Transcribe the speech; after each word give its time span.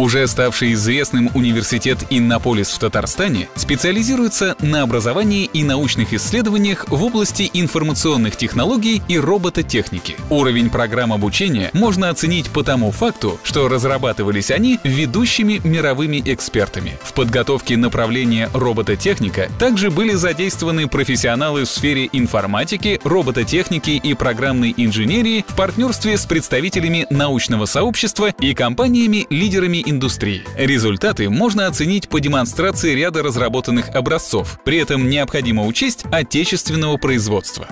Уже 0.00 0.26
ставший 0.28 0.72
известным 0.72 1.30
университет 1.34 1.98
Иннополис 2.08 2.70
в 2.70 2.78
Татарстане 2.78 3.50
специализируется 3.54 4.56
на 4.60 4.80
образовании 4.80 5.44
и 5.52 5.62
научных 5.62 6.14
исследованиях 6.14 6.88
в 6.88 7.04
области 7.04 7.50
информационных 7.52 8.34
технологий 8.36 9.02
и 9.08 9.18
робототехники. 9.18 10.16
Уровень 10.30 10.70
программ 10.70 11.12
обучения 11.12 11.68
можно 11.74 12.08
оценить 12.08 12.48
по 12.48 12.62
тому 12.62 12.92
факту, 12.92 13.38
что 13.42 13.68
разрабатывались 13.68 14.50
они 14.50 14.80
ведущими 14.84 15.60
мировыми 15.64 16.22
экспертами. 16.24 16.98
В 17.02 17.12
подготовке 17.12 17.76
направления 17.76 18.48
робототехника 18.54 19.50
также 19.58 19.90
были 19.90 20.14
задействованы 20.14 20.88
профессионалы 20.88 21.64
в 21.64 21.68
сфере 21.68 22.08
информатики, 22.14 22.98
робототехники 23.04 23.90
и 23.90 24.14
программной 24.14 24.72
инженерии 24.78 25.44
в 25.46 25.54
партнерстве 25.54 26.16
с 26.16 26.24
представителями 26.24 27.06
научного 27.10 27.66
сообщества 27.66 28.28
и 28.40 28.54
компаниями-лидерами 28.54 29.89
индустрии. 29.90 30.42
Результаты 30.56 31.28
можно 31.28 31.66
оценить 31.66 32.08
по 32.08 32.20
демонстрации 32.20 32.94
ряда 32.94 33.22
разработанных 33.22 33.94
образцов. 33.94 34.58
При 34.64 34.78
этом 34.78 35.08
необходимо 35.08 35.66
учесть 35.66 36.04
отечественного 36.10 36.96
производства. 36.96 37.66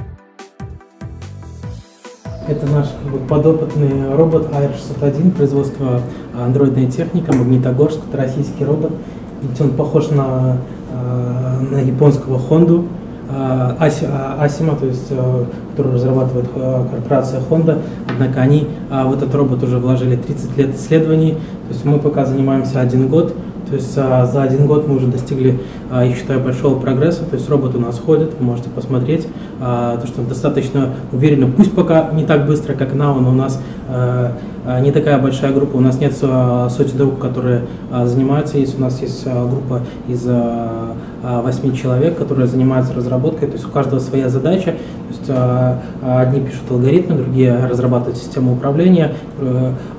Это 2.47 2.67
наш 2.67 2.87
подопытный 3.29 4.15
робот 4.15 4.51
AR601, 4.51 5.33
производство 5.33 6.03
андроидная 6.35 6.91
техника, 6.91 7.35
Магнитогорск, 7.35 8.01
это 8.09 8.17
российский 8.17 8.65
робот. 8.65 8.93
Ведь 9.43 9.61
он 9.61 9.71
похож 9.71 10.09
на, 10.09 10.59
э, 10.91 11.61
на 11.71 11.79
японского 11.81 12.39
Хонду, 12.39 12.85
э, 12.85 13.08
Асима, 13.29 14.77
то 14.77 14.87
есть, 14.87 15.09
э, 15.11 15.45
который 15.71 15.95
разрабатывает 15.95 16.49
корпорация 16.91 17.41
Honda. 17.49 17.79
Однако 18.09 18.41
они 18.41 18.67
в 18.91 19.13
этот 19.13 19.35
робот 19.35 19.63
уже 19.63 19.79
вложили 19.79 20.17
30 20.17 20.57
лет 20.57 20.75
исследований. 20.75 21.33
То 21.69 21.75
есть 21.75 21.85
мы 21.85 21.99
пока 21.99 22.25
занимаемся 22.25 22.81
один 22.81 23.09
год. 23.09 23.35
То 23.69 23.75
есть 23.75 23.95
за 23.95 24.43
один 24.43 24.67
год 24.67 24.89
мы 24.89 24.97
уже 24.97 25.09
достигли, 25.09 25.61
я 25.93 26.15
считаю, 26.15 26.41
большого 26.41 26.81
прогресса. 26.81 27.25
То 27.25 27.37
есть 27.37 27.49
робот 27.51 27.75
у 27.77 27.81
нас 27.81 27.99
ходит, 27.99 28.33
вы 28.39 28.47
можете 28.47 28.71
посмотреть, 28.71 29.29
то, 29.59 30.03
что 30.07 30.23
он 30.23 30.27
достаточно 30.27 30.95
уверенно, 31.13 31.49
пусть 31.55 31.75
пока 31.75 32.11
не 32.13 32.25
так 32.25 32.47
быстро, 32.47 32.73
как 32.73 32.95
на 32.95 33.13
но 33.13 33.29
у 33.29 33.35
нас 33.35 33.61
не 34.81 34.93
такая 34.93 35.19
большая 35.19 35.53
группа. 35.53 35.77
У 35.77 35.81
нас 35.81 35.99
нет 35.99 36.15
а, 36.23 36.69
сотен 36.69 37.01
рук, 37.01 37.19
которые 37.19 37.63
а, 37.91 38.07
занимаются. 38.07 38.59
Есть 38.59 38.79
у 38.79 38.83
нас 38.83 39.01
есть 39.01 39.23
а, 39.27 39.49
группа 39.49 39.81
из 40.07 40.25
а, 40.29 40.95
восьми 41.43 41.75
человек, 41.77 42.17
которые 42.17 42.47
занимаются 42.47 42.95
разработкой. 42.95 43.49
То 43.49 43.55
есть 43.55 43.67
у 43.67 43.71
каждого 43.71 43.99
своя 43.99 44.29
задача. 44.29 44.73
То 44.73 45.09
есть 45.11 45.31
а, 45.31 45.79
одни 46.21 46.41
пишут 46.41 46.71
алгоритмы, 46.71 47.17
другие 47.17 47.57
разрабатывают 47.67 48.19
систему 48.19 48.53
управления, 48.53 49.13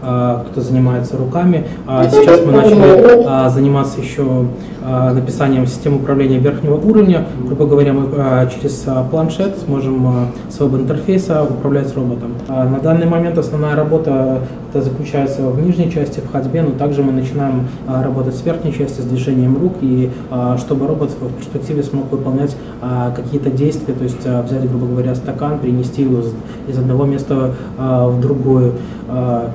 а, 0.01 0.43
кто-то 0.45 0.61
занимается 0.61 1.17
руками. 1.17 1.65
А 1.87 2.07
сейчас 2.09 2.45
мы 2.45 2.51
начали 2.51 3.25
а, 3.27 3.49
заниматься 3.49 3.99
еще 3.99 4.45
а, 4.83 5.13
написанием 5.13 5.65
системы 5.67 5.97
управления 5.97 6.37
верхнего 6.37 6.75
уровня. 6.75 7.25
Грубо 7.45 7.65
говоря, 7.65 7.93
мы 7.93 8.07
а, 8.17 8.45
через 8.47 8.83
а, 8.87 9.03
планшет 9.03 9.57
сможем 9.65 10.07
а, 10.07 10.11
с 10.49 10.59
веб-интерфейса 10.59 11.43
управлять 11.43 11.93
роботом. 11.95 12.33
А, 12.47 12.65
на 12.65 12.79
данный 12.79 13.07
момент 13.07 13.37
основная 13.37 13.75
работа 13.75 14.39
это 14.69 14.83
заключается 14.83 15.49
в 15.49 15.61
нижней 15.61 15.91
части, 15.91 16.19
в 16.19 16.31
ходьбе, 16.31 16.61
но 16.61 16.71
также 16.71 17.01
мы 17.01 17.11
начинаем 17.11 17.67
а, 17.87 18.03
работать 18.03 18.35
с 18.35 18.45
верхней 18.45 18.73
части, 18.73 19.01
с 19.01 19.03
движением 19.03 19.57
рук, 19.57 19.73
и 19.81 20.11
а, 20.29 20.57
чтобы 20.57 20.87
робот 20.87 21.11
в 21.19 21.33
перспективе 21.33 21.83
смог 21.83 22.11
выполнять 22.11 22.55
а, 22.81 23.11
какие-то 23.11 23.49
действия, 23.49 23.93
то 23.93 24.03
есть 24.03 24.25
взять, 24.25 24.69
грубо 24.69 24.85
говоря, 24.87 25.15
стакан, 25.15 25.59
перенести 25.59 26.03
его 26.03 26.21
из, 26.67 26.77
одного 26.77 27.05
места 27.05 27.55
в 27.77 28.21
другое. 28.21 28.73
А, 29.09 29.49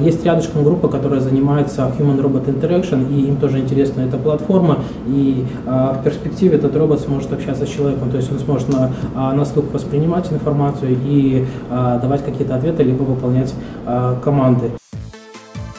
есть 0.00 0.24
рядышком 0.24 0.62
группа, 0.62 0.88
которая 0.88 1.20
занимается 1.20 1.90
Human 1.98 2.20
Robot 2.20 2.46
Interaction, 2.46 3.12
и 3.12 3.26
им 3.26 3.36
тоже 3.36 3.58
интересна 3.58 4.02
эта 4.02 4.16
платформа, 4.16 4.78
и 5.06 5.44
в 5.66 6.02
перспективе 6.04 6.56
этот 6.56 6.76
робот 6.76 7.00
сможет 7.00 7.32
общаться 7.32 7.66
с 7.66 7.68
человеком, 7.68 8.10
то 8.10 8.16
есть 8.16 8.30
он 8.30 8.38
сможет 8.38 8.68
на, 8.68 9.32
на 9.32 9.44
слух 9.44 9.66
воспринимать 9.72 10.32
информацию 10.32 10.96
и 11.04 11.44
давать 11.68 12.24
какие-то 12.24 12.54
ответы, 12.54 12.82
либо 12.82 13.02
выполнять 13.02 13.52
а, 13.84 14.16
команды. 14.42 14.72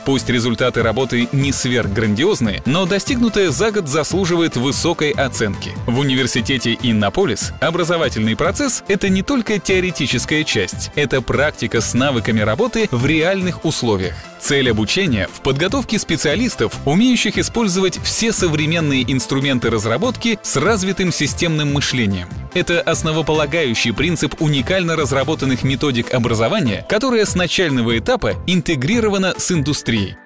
Пусть 0.05 0.29
результаты 0.29 0.83
работы 0.83 1.29
не 1.31 1.53
сверхграндиозные, 1.53 2.61
но 2.65 2.85
достигнутое 2.85 3.51
за 3.51 3.71
год 3.71 3.87
заслуживает 3.87 4.57
высокой 4.57 5.11
оценки. 5.11 5.71
В 5.87 5.99
университете 5.99 6.77
Иннополис 6.81 7.53
образовательный 7.61 8.35
процесс— 8.35 8.83
это 8.89 9.07
не 9.07 9.21
только 9.21 9.59
теоретическая 9.59 10.43
часть, 10.43 10.91
это 10.95 11.21
практика 11.21 11.79
с 11.79 11.93
навыками 11.93 12.41
работы 12.41 12.89
в 12.91 13.05
реальных 13.05 13.63
условиях. 13.63 14.15
Цель 14.43 14.69
обучения 14.69 15.29
в 15.31 15.41
подготовке 15.41 15.97
специалистов, 15.97 16.77
умеющих 16.85 17.37
использовать 17.37 17.97
все 18.03 18.33
современные 18.33 19.09
инструменты 19.09 19.69
разработки 19.69 20.37
с 20.43 20.57
развитым 20.57 21.13
системным 21.13 21.71
мышлением. 21.73 22.27
Это 22.53 22.81
основополагающий 22.81 23.93
принцип 23.93 24.41
уникально 24.41 24.97
разработанных 24.97 25.63
методик 25.63 26.13
образования, 26.13 26.85
которая 26.89 27.23
с 27.23 27.35
начального 27.35 27.97
этапа 27.97 28.33
интегрирована 28.45 29.33
с 29.37 29.49
индустрией. 29.49 30.17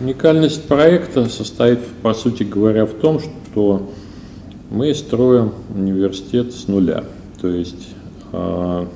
Уникальность 0.00 0.66
проекта 0.66 1.28
состоит, 1.28 1.86
по 2.02 2.12
сути 2.12 2.42
говоря, 2.42 2.86
в 2.86 2.94
том, 2.94 3.20
что 3.20 3.88
мы 4.70 4.94
строим 4.94 5.52
университет 5.74 6.52
с 6.52 6.68
нуля. 6.68 7.04
То 7.40 7.48
есть 7.48 7.88
э, 8.32 8.86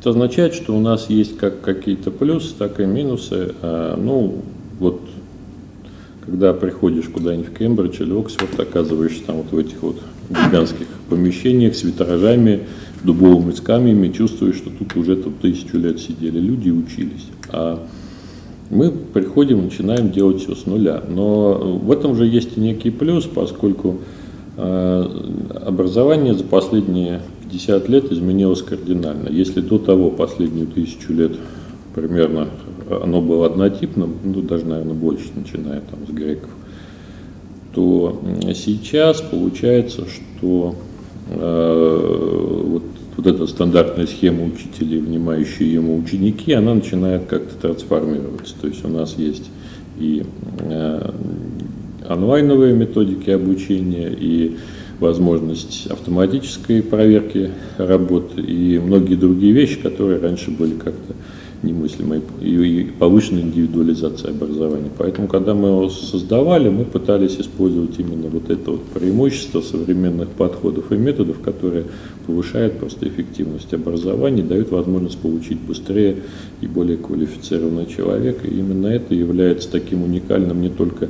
это 0.00 0.10
означает, 0.10 0.54
что 0.54 0.74
у 0.76 0.80
нас 0.80 1.10
есть 1.10 1.36
как 1.36 1.60
какие-то 1.60 2.10
плюсы, 2.10 2.54
так 2.56 2.80
и 2.80 2.84
минусы. 2.84 3.54
Э, 3.60 3.96
ну, 3.98 4.42
вот 4.78 5.00
когда 6.24 6.54
приходишь 6.54 7.06
куда-нибудь 7.06 7.48
в 7.48 7.54
Кембридж 7.54 8.02
или 8.02 8.18
Оксфорд, 8.18 8.58
оказываешься 8.58 9.24
там 9.26 9.36
вот 9.36 9.52
в 9.52 9.58
этих 9.58 9.82
вот 9.82 10.00
гигантских 10.30 10.86
помещениях 11.10 11.74
с 11.74 11.82
витражами, 11.82 12.60
дубовыми 13.02 13.52
скамьями, 13.52 14.08
чувствуешь, 14.08 14.56
что 14.56 14.70
тут 14.70 14.96
уже 14.96 15.16
тут 15.16 15.40
тысячу 15.40 15.76
лет 15.76 16.00
сидели 16.00 16.38
люди 16.38 16.68
и 16.68 16.72
учились. 16.72 17.26
А 17.50 17.86
мы 18.70 18.90
приходим, 18.90 19.64
начинаем 19.64 20.10
делать 20.10 20.42
все 20.42 20.54
с 20.54 20.64
нуля. 20.64 21.02
Но 21.06 21.78
в 21.82 21.92
этом 21.92 22.16
же 22.16 22.24
есть 22.26 22.56
и 22.56 22.60
некий 22.60 22.90
плюс, 22.90 23.26
поскольку 23.26 23.98
образование 24.56 26.34
за 26.34 26.44
последние 26.44 27.20
50 27.50 27.88
лет 27.88 28.12
изменилось 28.12 28.62
кардинально. 28.62 29.28
Если 29.28 29.60
до 29.60 29.78
того 29.78 30.10
последнюю 30.10 30.66
тысячу 30.68 31.12
лет 31.12 31.32
примерно 31.94 32.48
оно 32.90 33.20
было 33.20 33.46
однотипным, 33.46 34.16
ну 34.24 34.42
даже, 34.42 34.66
наверное, 34.66 34.94
больше, 34.94 35.26
начиная 35.34 35.80
там 35.80 36.06
с 36.06 36.10
греков, 36.10 36.50
то 37.74 38.20
сейчас 38.54 39.20
получается, 39.20 40.04
что 40.06 40.74
э, 41.30 42.62
вот, 42.64 42.82
вот 43.16 43.26
эта 43.26 43.46
стандартная 43.46 44.06
схема 44.06 44.44
учителей, 44.44 45.00
внимающие 45.00 45.72
ему 45.72 45.96
ученики, 45.98 46.52
она 46.52 46.74
начинает 46.74 47.26
как-то 47.26 47.54
трансформироваться. 47.56 48.54
То 48.60 48.68
есть 48.68 48.84
у 48.84 48.88
нас 48.88 49.14
есть 49.16 49.50
и 49.98 50.24
э, 50.60 51.10
онлайновые 52.08 52.74
методики 52.74 53.30
обучения 53.30 54.10
и 54.10 54.56
возможность 55.00 55.86
автоматической 55.88 56.82
проверки 56.82 57.50
работы 57.78 58.40
и 58.40 58.78
многие 58.78 59.16
другие 59.16 59.52
вещи, 59.52 59.80
которые 59.80 60.20
раньше 60.20 60.50
были 60.50 60.74
как-то 60.74 61.14
немыслимой 61.64 62.20
и 62.40 62.92
повышенной 62.98 63.40
индивидуализации 63.40 64.28
образования. 64.28 64.90
Поэтому, 64.96 65.28
когда 65.28 65.54
мы 65.54 65.68
его 65.68 65.88
создавали, 65.88 66.68
мы 66.68 66.84
пытались 66.84 67.40
использовать 67.40 67.98
именно 67.98 68.28
вот 68.28 68.50
это 68.50 68.72
вот 68.72 68.82
преимущество 68.84 69.62
современных 69.62 70.28
подходов 70.28 70.92
и 70.92 70.96
методов, 70.96 71.40
которые 71.40 71.84
повышают 72.26 72.78
просто 72.78 73.08
эффективность 73.08 73.72
образования, 73.72 74.42
дают 74.42 74.70
возможность 74.70 75.18
получить 75.18 75.58
быстрее 75.58 76.18
и 76.60 76.66
более 76.66 76.98
квалифицированного 76.98 77.86
человека. 77.86 78.46
И 78.46 78.58
именно 78.58 78.88
это 78.88 79.14
является 79.14 79.70
таким 79.70 80.04
уникальным 80.04 80.60
не 80.60 80.68
только 80.68 81.08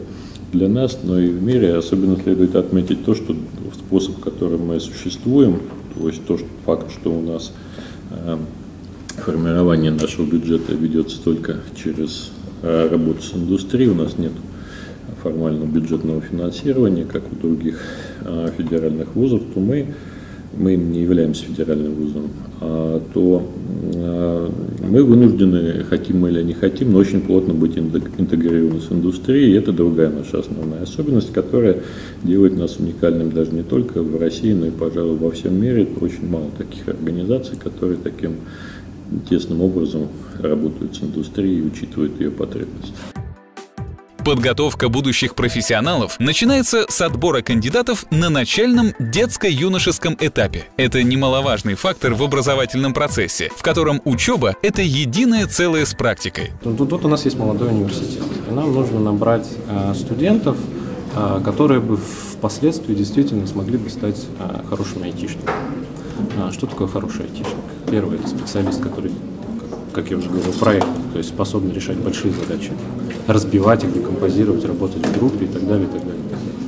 для 0.54 0.68
нас, 0.68 0.98
но 1.02 1.18
и 1.18 1.28
в 1.28 1.42
мире. 1.42 1.76
Особенно 1.76 2.16
следует 2.16 2.54
отметить 2.54 3.04
то, 3.04 3.14
что 3.14 3.34
способ, 3.74 4.20
которым 4.20 4.66
мы 4.66 4.80
существуем, 4.80 5.60
то 5.94 6.08
есть 6.08 6.24
то, 6.26 6.38
что, 6.38 6.46
факт, 6.64 6.90
что 6.92 7.12
у 7.12 7.20
нас 7.20 7.52
э, 8.10 8.36
формирование 9.16 9.90
нашего 9.90 10.24
бюджета 10.24 10.72
ведется 10.74 11.22
только 11.22 11.56
через 11.76 12.30
э, 12.62 12.88
работу 12.88 13.22
с 13.22 13.34
индустрией, 13.34 13.90
у 13.90 13.94
нас 13.94 14.16
нет 14.16 14.32
формального 15.22 15.66
бюджетного 15.66 16.20
финансирования, 16.20 17.04
как 17.04 17.22
у 17.30 17.36
других 17.36 17.80
э, 18.22 18.50
федеральных 18.56 19.14
вузов, 19.14 19.42
то 19.54 19.60
мы, 19.60 19.94
мы 20.56 20.76
не 20.76 21.02
являемся 21.02 21.44
федеральным 21.44 21.94
вузом, 21.94 22.30
а, 22.60 23.02
то 23.12 23.50
Мы 24.88 25.02
вынуждены, 25.02 25.84
хотим 25.84 26.20
мы 26.20 26.30
или 26.30 26.42
не 26.42 26.52
хотим, 26.52 26.92
но 26.92 26.98
очень 26.98 27.22
плотно 27.22 27.54
быть 27.54 27.78
интегрированы 27.78 28.80
с 28.80 28.92
индустрией. 28.92 29.52
И 29.52 29.54
это 29.54 29.72
другая 29.72 30.10
наша 30.10 30.40
основная 30.40 30.82
особенность, 30.82 31.32
которая 31.32 31.78
делает 32.22 32.56
нас 32.58 32.76
уникальным 32.78 33.32
даже 33.32 33.52
не 33.52 33.62
только 33.62 34.02
в 34.02 34.20
России, 34.20 34.52
но 34.52 34.66
и, 34.66 34.70
пожалуй, 34.70 35.16
во 35.16 35.30
всем 35.30 35.60
мире. 35.60 35.88
Очень 36.00 36.28
мало 36.28 36.50
таких 36.56 36.86
организаций, 36.88 37.56
которые 37.56 37.98
таким 38.02 38.36
тесным 39.28 39.62
образом 39.62 40.08
работают 40.38 40.96
с 40.96 41.02
индустрией 41.02 41.60
и 41.60 41.62
учитывают 41.62 42.20
ее 42.20 42.30
потребности. 42.30 42.92
Подготовка 44.24 44.88
будущих 44.88 45.34
профессионалов 45.34 46.18
начинается 46.18 46.86
с 46.88 47.02
отбора 47.02 47.42
кандидатов 47.42 48.06
на 48.10 48.30
начальном 48.30 48.94
детско-юношеском 48.98 50.16
этапе. 50.18 50.64
Это 50.78 51.02
немаловажный 51.02 51.74
фактор 51.74 52.14
в 52.14 52.22
образовательном 52.22 52.94
процессе, 52.94 53.50
в 53.54 53.62
котором 53.62 54.00
учеба— 54.06 54.54
это 54.62 54.80
единое 54.80 55.46
целое 55.46 55.84
с 55.84 55.92
практикой. 55.92 56.52
Тут, 56.62 56.78
тут 56.78 57.04
у 57.04 57.08
нас 57.08 57.26
есть 57.26 57.36
молодой 57.36 57.68
университет, 57.68 58.22
и 58.48 58.50
нам 58.50 58.72
нужно 58.72 58.98
набрать 58.98 59.46
э, 59.68 59.92
студентов, 59.94 60.56
э, 61.14 61.42
которые 61.44 61.80
бы 61.80 61.98
впоследствии 61.98 62.94
действительно 62.94 63.46
смогли 63.46 63.76
бы 63.76 63.90
стать 63.90 64.24
э, 64.38 64.62
хорошими 64.70 65.04
айтишниками. 65.04 65.54
А, 66.38 66.50
что 66.50 66.66
такое 66.66 66.88
хороший 66.88 67.24
айтишник? 67.26 67.56
Первый– 67.90 68.18
это 68.20 68.28
специалист, 68.28 68.80
который 68.80 69.12
как 69.92 70.10
я 70.10 70.16
уже 70.16 70.28
говорил, 70.28 70.52
проект, 70.54 70.88
то 71.12 71.18
есть 71.18 71.28
способны 71.28 71.70
решать 71.72 71.96
большие 71.96 72.34
задачи, 72.34 72.72
разбивать 73.26 73.84
их, 73.84 73.92
декомпозировать, 73.92 74.64
работать 74.64 75.06
в 75.06 75.18
группе 75.18 75.46
и 75.46 75.48
так 75.48 75.66
далее, 75.66 75.86
и 75.86 75.90
так 75.90 76.00
далее. 76.00 76.20
И 76.20 76.28
так 76.28 76.38
далее. 76.38 76.64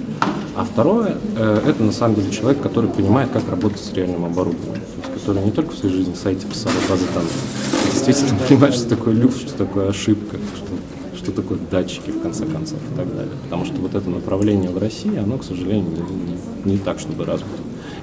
А 0.57 0.65
второе, 0.65 1.17
э, 1.37 1.61
это 1.67 1.83
на 1.83 1.93
самом 1.93 2.15
деле 2.15 2.31
человек, 2.31 2.63
который 2.63 2.89
понимает, 2.89 3.31
как 3.31 3.49
работать 3.51 3.79
с 3.79 3.93
реальным 3.93 4.25
оборудованием, 4.25 4.81
то 4.81 5.03
есть, 5.03 5.21
который 5.21 5.45
не 5.45 5.51
только 5.51 5.73
в 5.73 5.77
своей 5.77 5.95
жизни 5.95 6.15
сайте 6.15 6.47
писал 6.47 6.73
базы 6.89 7.05
данных, 7.15 7.31
а 7.73 7.91
действительно 7.93 8.39
понимает, 8.49 8.75
что 8.75 8.89
такое 8.89 9.15
люфт, 9.15 9.39
что 9.39 9.53
такое 9.59 9.91
ошибка, 9.91 10.39
что, 10.57 11.19
что 11.19 11.33
такое 11.33 11.59
датчики, 11.71 12.11
в 12.11 12.23
конце 12.23 12.47
концов, 12.47 12.79
и 12.91 12.97
так 12.97 13.15
далее. 13.15 13.33
Потому 13.45 13.67
что 13.67 13.75
вот 13.83 13.95
это 13.95 14.09
направление 14.09 14.71
в 14.71 14.79
России, 14.79 15.15
оно, 15.19 15.37
к 15.37 15.45
сожалению, 15.45 15.91
не, 15.91 16.71
не, 16.71 16.73
не 16.73 16.79
так, 16.79 17.01
чтобы 17.01 17.27
развито, 17.27 17.51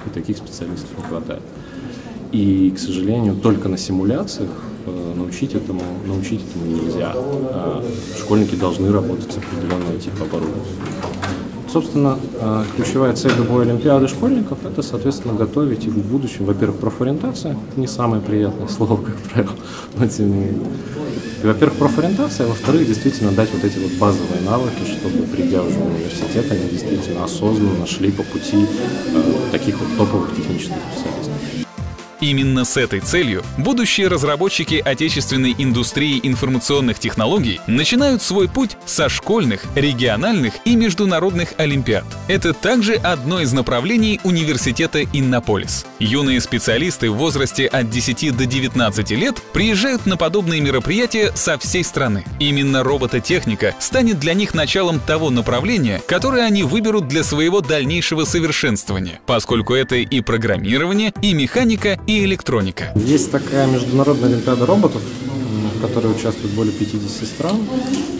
и 0.06 0.10
таких 0.10 0.36
специалистов 0.36 0.90
не 0.96 1.02
хватает. 1.02 1.42
И, 2.30 2.70
к 2.70 2.78
сожалению, 2.78 3.34
только 3.34 3.68
на 3.68 3.78
симуляциях 3.78 4.50
научить 4.90 5.54
этому, 5.54 5.82
научить 6.06 6.40
этому 6.48 6.66
нельзя. 6.66 7.12
А 7.14 7.84
школьники 8.18 8.54
должны 8.54 8.90
работать 8.92 9.32
с 9.32 9.38
определенным 9.38 9.98
типом 10.00 10.22
оборудования. 10.22 10.64
Собственно, 11.74 12.16
э, 12.34 12.64
ключевая 12.76 13.14
цель 13.14 13.32
любой 13.36 13.64
Олимпиады 13.64 14.06
школьников– 14.06 14.58
это, 14.64 14.80
соответственно, 14.80 15.34
готовить 15.34 15.84
их 15.84 15.92
в 15.92 16.08
будущем. 16.08 16.44
Во-первых, 16.44 16.78
профориентация– 16.78 17.56
не 17.76 17.88
самое 17.88 18.22
приятное 18.22 18.68
слово, 18.68 18.96
как 19.02 19.16
правило, 19.16 19.56
но 19.98 20.06
тем 20.06 20.28
не 20.28 20.36
менее. 20.36 20.68
Во-первых, 21.42 21.76
профориентация, 21.76 22.46
а 22.46 22.50
во-вторых, 22.50 22.86
действительно 22.86 23.32
дать 23.32 23.50
вот 23.52 23.64
эти 23.64 23.78
вот 23.80 23.90
базовые 23.94 24.40
навыки, 24.42 24.84
чтобы, 24.86 25.26
придя 25.26 25.62
уже 25.62 25.78
в 25.80 25.86
университет, 25.86 26.50
они 26.52 26.70
действительно 26.70 27.24
осознанно 27.24 27.86
шли 27.86 28.12
по 28.12 28.22
пути 28.22 28.66
э, 29.12 29.22
таких 29.50 29.76
вот 29.80 29.88
топовых 29.98 30.36
технических 30.36 30.76
специалистов. 30.92 31.53
Именно 32.24 32.64
с 32.64 32.78
этой 32.78 33.00
целью 33.00 33.44
будущие 33.58 34.08
разработчики 34.08 34.80
отечественной 34.82 35.54
индустрии 35.58 36.18
информационных 36.22 36.98
технологий 36.98 37.60
начинают 37.66 38.22
свой 38.22 38.48
путь 38.48 38.78
со 38.86 39.10
школьных, 39.10 39.60
региональных 39.74 40.54
и 40.64 40.74
международных 40.74 41.52
олимпиад. 41.58 42.06
Это 42.26 42.54
также 42.54 42.94
одно 42.94 43.42
из 43.42 43.52
направлений 43.52 44.20
университета 44.24 45.02
Иннополис. 45.02 45.84
Юные 45.98 46.40
специалисты 46.40 47.10
в 47.10 47.16
возрасте 47.16 47.66
от 47.66 47.90
10 47.90 48.34
до 48.34 48.46
19 48.46 49.10
лет 49.10 49.42
приезжают 49.52 50.06
на 50.06 50.16
подобные 50.16 50.62
мероприятия 50.62 51.30
со 51.34 51.58
всей 51.58 51.84
страны. 51.84 52.24
Именно 52.40 52.82
робототехника 52.84 53.74
станет 53.80 54.18
для 54.18 54.32
них 54.32 54.54
началом 54.54 54.98
того 54.98 55.28
направления, 55.28 56.00
которое 56.08 56.46
они 56.46 56.62
выберут 56.62 57.06
для 57.06 57.22
своего 57.22 57.60
дальнейшего 57.60 58.24
совершенствования, 58.24 59.20
поскольку 59.26 59.74
это 59.74 59.96
и 59.96 60.22
программирование, 60.22 61.12
и 61.20 61.34
механика, 61.34 61.98
и 62.06 62.13
электроника. 62.22 62.92
Есть 62.94 63.30
такая 63.30 63.66
международная 63.66 64.28
олимпиада 64.28 64.66
роботов, 64.66 65.02
в 65.74 65.80
которой 65.80 66.12
участвует 66.12 66.52
более 66.54 66.72
50 66.72 67.26
стран. 67.26 67.58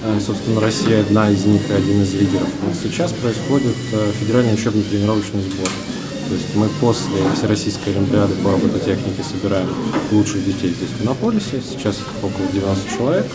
Э, 0.03 0.19
собственно, 0.25 0.61
Россия 0.61 1.03
одна 1.03 1.31
из 1.31 1.45
них 1.45 1.69
и 1.71 1.73
один 1.73 2.03
из 2.03 2.15
лидеров. 2.15 2.49
Вот 2.63 2.75
сейчас 2.83 3.13
происходит 3.13 3.77
э, 3.93 4.13
федеральный 4.19 4.55
учебно-тренировочный 4.55 5.43
сбор. 5.43 5.69
То 6.29 6.35
есть 6.35 6.55
мы 6.55 6.69
после 6.81 7.21
Всероссийской 7.37 7.95
Олимпиады 7.95 8.35
по 8.43 8.51
робототехнике 8.51 9.23
собираем 9.23 9.69
лучших 10.11 10.45
детей 10.45 10.71
здесь 10.71 10.89
в 10.99 11.03
Иннополисе. 11.05 11.63
Сейчас 11.63 11.99
их 11.99 12.07
около 12.23 12.47
90 12.53 12.97
человек. 12.97 13.27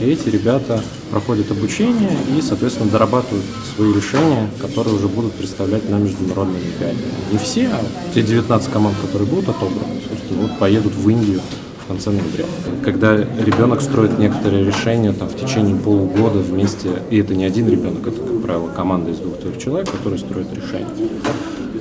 И 0.00 0.04
эти 0.04 0.30
ребята 0.30 0.82
проходят 1.10 1.50
обучение 1.50 2.16
и, 2.36 2.40
соответственно, 2.40 2.90
дорабатывают 2.90 3.44
свои 3.74 3.92
решения, 3.92 4.48
которые 4.58 4.94
уже 4.94 5.08
будут 5.08 5.32
представлять 5.32 5.88
на 5.90 5.96
международной 5.96 6.58
Олимпиаде. 6.58 6.98
Не 7.30 7.38
все, 7.38 7.68
а 7.68 7.82
те 8.14 8.22
19 8.22 8.72
команд, 8.72 8.96
которые 9.02 9.28
будут 9.28 9.50
отобраны, 9.50 10.00
собственно, 10.08 10.42
вот 10.42 10.58
поедут 10.58 10.94
в 10.94 11.06
Индию 11.06 11.40
в 11.84 11.88
конце 11.88 12.10
ноября. 12.10 12.46
Когда 12.82 13.14
ребенок 13.14 13.82
строит 13.82 14.18
некоторые 14.18 14.64
решения 14.64 15.12
там, 15.12 15.28
в 15.28 15.36
течение 15.36 15.76
полугода 15.76 16.38
вместе, 16.38 16.90
и 17.10 17.18
это 17.18 17.34
не 17.34 17.44
один 17.44 17.68
ребенок, 17.68 18.06
это, 18.06 18.22
как 18.22 18.42
правило, 18.42 18.68
команда 18.68 19.10
из 19.10 19.18
двух-трех 19.18 19.58
человек, 19.58 19.90
которые 19.90 20.18
строят 20.18 20.48
решения. 20.54 20.86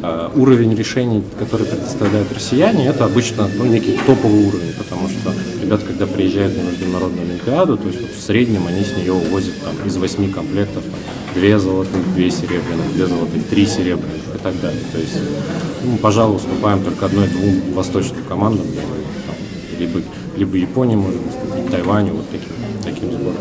А 0.02 0.32
уровень 0.36 0.76
решений, 0.76 1.24
который 1.38 1.66
предоставляют 1.66 2.32
россияне, 2.34 2.86
это 2.88 3.06
обычно 3.06 3.50
ну, 3.58 3.66
некий 3.66 3.98
топовый 4.06 4.48
уровень, 4.48 4.74
потому 4.78 5.10
что 5.10 5.34
ребята, 5.70 5.86
когда 5.86 6.08
приезжают 6.08 6.58
на 6.58 6.62
международную 6.62 7.30
олимпиаду, 7.30 7.78
то 7.78 7.88
есть 7.88 8.02
вот 8.02 8.10
в 8.10 8.20
среднем 8.20 8.66
они 8.66 8.84
с 8.84 8.98
нее 8.98 9.14
увозят 9.14 9.54
там, 9.62 9.76
из 9.86 9.98
восьми 9.98 10.28
комплектов 10.28 10.84
две 11.36 11.60
золотых, 11.60 12.16
две 12.16 12.32
серебряных, 12.32 12.92
две 12.94 13.06
золотых, 13.06 13.48
три 13.50 13.68
серебряных 13.68 14.36
и 14.36 14.38
так 14.40 14.60
далее. 14.62 14.82
То 14.92 14.98
есть 14.98 15.14
ну, 15.86 15.98
пожалуй, 15.98 16.38
уступаем 16.38 16.84
только 16.84 17.06
одной-двум 17.06 17.74
восточным 17.74 18.24
командам, 18.28 18.66
там, 18.66 19.36
либо, 19.80 20.02
либо 20.36 20.58
Японии 20.58 20.96
может 20.96 21.22
выступить, 21.22 21.70
Тайваню, 21.70 22.14
вот 22.14 22.26
таким, 22.32 22.50
таким 22.84 23.12
сбором. 23.12 23.38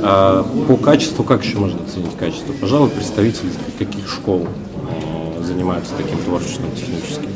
А 0.00 0.42
по 0.68 0.76
качеству, 0.76 1.24
как 1.24 1.42
еще 1.42 1.56
можно 1.56 1.80
оценить 1.82 2.14
качество? 2.18 2.52
Пожалуй, 2.60 2.90
представители 2.90 3.48
каких 3.78 4.06
школ 4.06 4.46
занимаются 5.48 5.92
таким 5.96 6.18
творчеством 6.18 6.70
техническим. 6.76 7.30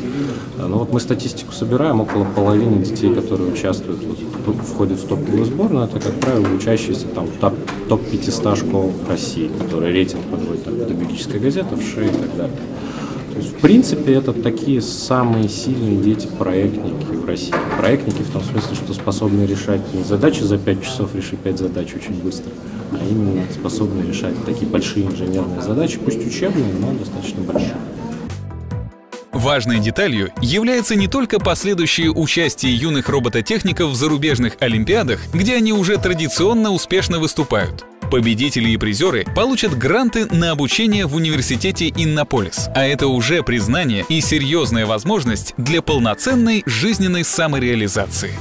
Ну 0.59 0.79
вот 0.79 0.93
мы 0.93 1.01
статистику 1.01 1.53
собираем, 1.53 2.01
около 2.01 2.25
половины 2.25 2.85
детей, 2.85 3.13
которые 3.13 3.51
участвуют, 3.53 4.01
вот, 4.47 4.57
входят 4.57 4.99
в 4.99 5.09
топовую 5.09 5.45
сборную, 5.45 5.87
это, 5.87 5.99
как 5.99 6.15
правило, 6.21 6.47
учащиеся 6.55 7.07
там 7.09 7.27
топ-500 7.89 8.57
школ 8.57 8.93
России, 9.09 9.51
которые 9.59 9.93
рейтинг 9.93 10.23
подводит 10.31 10.65
там, 10.65 10.75
педагогическая 10.75 11.41
газета, 11.41 11.77
ВШИ 11.77 12.05
и 12.05 12.09
так 12.09 12.37
далее. 12.37 12.57
То 13.33 13.39
есть, 13.39 13.51
в 13.57 13.61
принципе, 13.61 14.13
это 14.13 14.33
такие 14.35 14.83
самые 14.83 15.49
сильные 15.49 15.97
дети-проектники 15.97 17.17
в 17.17 17.27
России. 17.27 17.55
Проектники 17.79 18.23
в 18.23 18.31
том 18.31 18.43
смысле, 18.43 18.77
что 18.77 18.93
способны 18.93 19.47
решать 19.47 19.81
не 19.95 20.05
задачи 20.05 20.43
за 20.43 20.59
5 20.59 20.85
часов, 20.85 21.15
решить 21.15 21.39
5 21.39 21.59
задач 21.59 21.95
очень 21.95 22.15
быстро, 22.23 22.51
а 22.93 23.03
именно 23.11 23.43
способны 23.53 24.07
решать 24.07 24.35
такие 24.45 24.67
большие 24.71 25.07
инженерные 25.07 25.63
задачи, 25.63 25.99
пусть 25.99 26.25
учебные, 26.27 26.73
но 26.79 26.93
достаточно 26.93 27.43
большие. 27.43 27.77
Важной 29.43 29.81
деталью 29.81 30.31
является 30.41 30.95
не 30.95 31.09
только 31.09 31.41
последующее 31.41 32.13
участие 32.13 32.77
юных 32.77 33.09
робототехников 33.09 33.91
в 33.91 33.95
зарубежных 33.97 34.57
олимпиадах, 34.61 35.19
где 35.35 35.57
они 35.57 35.73
уже 35.73 35.97
традиционно 35.99 36.71
успешно 36.71 37.19
выступают. 37.19 37.85
Победители 38.09 38.71
и 38.71 38.77
призеры 38.77 39.27
получат 39.35 39.77
гранты 39.77 40.27
на 40.27 40.53
обучение 40.53 41.07
в 41.07 41.17
университете 41.17 41.89
Иннополис, 41.89 42.69
а 42.73 42.85
это 42.85 43.09
уже 43.09 43.43
признание 43.43 44.07
и 44.09 44.21
серьезная 44.21 44.87
возможность 44.87 45.55
для 45.57 45.83
полноценной 45.83 46.63
жизненной 46.65 47.25
самореализации. 47.25 48.35